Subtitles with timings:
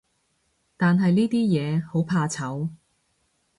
[0.77, 2.69] 但係呢啲嘢，好怕醜